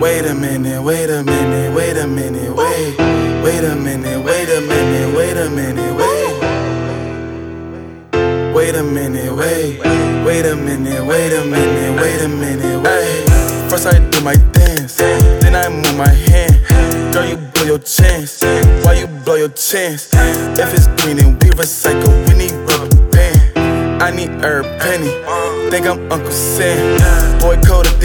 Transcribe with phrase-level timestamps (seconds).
[0.00, 2.96] Wait a minute, wait a minute, wait a minute, wait.
[3.42, 6.38] Wait a minute, wait a minute, wait a minute, wait.
[8.54, 9.80] Wait a minute, wait.
[10.24, 13.28] Wait a minute, wait a minute, wait a minute, wait.
[13.68, 16.54] First I do my dance, then I move my hand.
[17.12, 18.40] Girl, you blow your chance.
[18.84, 20.10] Why you blow your chance?
[20.12, 24.00] If it's green and we recycle, we need rubber band.
[24.00, 25.10] I need herb penny.
[25.70, 27.40] Think I'm Uncle Sam.
[27.40, 27.97] Boy, Christmas.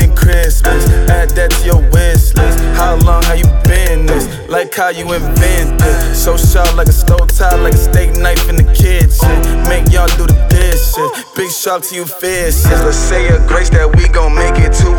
[1.34, 2.60] Add that to your wish list.
[2.78, 4.30] How long have you been this?
[4.50, 6.16] Like how you invented.
[6.16, 9.34] So sharp like a stove top, like a steak knife in the kitchen.
[9.66, 11.10] Make y'all do the dishes.
[11.34, 12.70] Big shock to you fishes.
[12.70, 14.90] Let's say a grace that we gon' make it to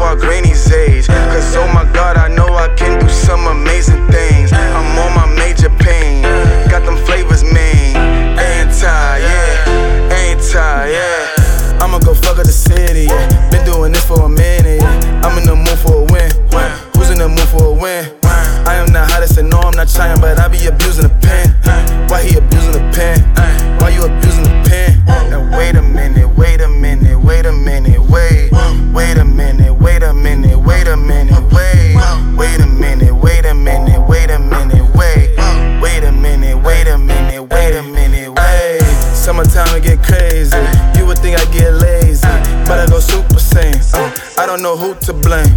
[39.74, 40.54] It get crazy.
[40.94, 42.22] You would think I get lazy,
[42.62, 43.74] but I go super sane.
[43.92, 44.06] Uh,
[44.38, 45.50] I don't know who to blame.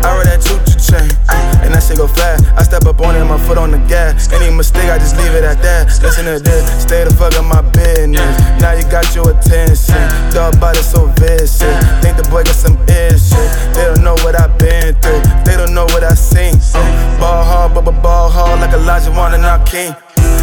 [0.00, 2.48] I wear that choo choo chain, uh, and that shit go fast.
[2.56, 4.32] I step up on it, my foot on the gas.
[4.32, 5.92] Any mistake, I just leave it at that.
[6.00, 8.24] Listen to this, stay the fuck on my business.
[8.56, 10.00] Now you got your attention.
[10.32, 11.60] Dog body so vicious.
[12.00, 13.36] Think the boy got some issues.
[13.76, 15.20] They don't know what I've been through.
[15.44, 16.56] They don't know what I seen.
[16.72, 19.92] Uh, ball hard, but ball hard like Elijah wanna knock king.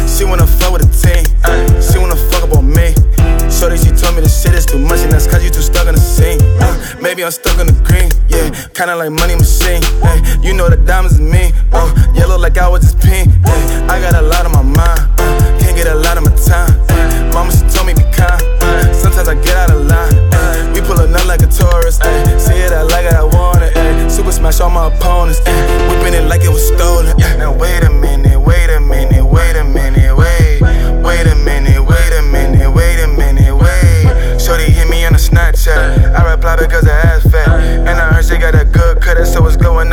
[0.06, 1.26] She wanna fuck with a team.
[7.16, 8.52] Uh, maybe I'm stuck in the green, yeah.
[8.76, 9.80] Kinda like money machine.
[10.04, 11.48] Hey, you know the diamonds in me.
[11.72, 13.32] Uh, yellow like I was just pink.
[13.40, 15.00] Hey, I got a lot on my mind.
[15.16, 16.76] Uh, can't get a lot of my time.
[16.92, 18.36] Hey, mama, she told me be kind.
[18.60, 20.12] Uh, sometimes I get out of line.
[20.36, 22.04] Ay, we pullin' up like a tourist.
[22.04, 23.72] Ay, see it, I like it, I want it.
[23.72, 25.40] Ay, super smash all my opponents.
[25.46, 25.65] Ay,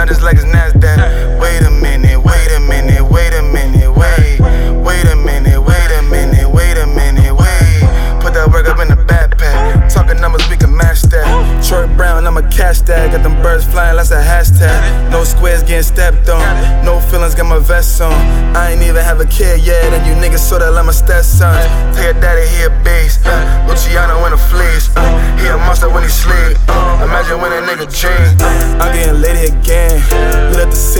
[0.09, 1.39] it's going like NASDAQ.
[1.39, 4.39] Wait a minute, wait a minute, wait a minute, wait.
[4.83, 7.79] Wait a minute, wait a minute, wait a minute, wait.
[8.21, 9.93] Put that work up in the backpack.
[9.93, 11.25] Talking numbers, we can match that.
[11.67, 13.11] Troy Brown, I'm a cash tag.
[13.11, 15.11] Got them birds flying, that's a hashtag.
[15.11, 16.41] No squares getting stepped on.
[16.85, 18.13] No feelings, got my vest on.
[18.55, 21.53] I ain't even have a kid yet, and you niggas sorta like my stepson.
[21.93, 23.21] Take a daddy, he a beast.
[23.25, 24.89] Uh, Luciano in a fleece.
[24.95, 25.03] Uh,
[25.37, 26.57] he a monster when he sleep.
[26.67, 28.35] Uh, imagine when a nigga dream.
[28.41, 29.62] Uh, I'm getting lady again.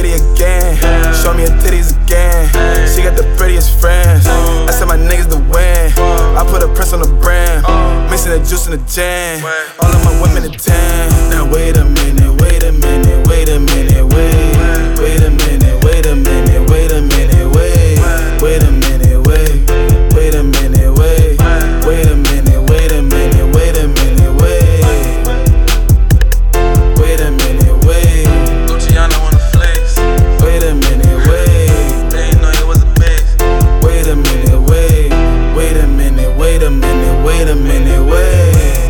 [0.03, 0.75] The city again.
[1.23, 2.47] Show me her titties again.
[2.93, 4.27] She got the prettiest friends.
[4.27, 5.93] I said my niggas to win.
[6.37, 7.63] I put a press on the brand.
[8.11, 9.43] Mixing the juice in the jam.
[9.79, 11.31] All of my women a 10.
[11.31, 12.13] Now wait a minute.
[36.43, 38.82] wait a minute, wait a minute, wait.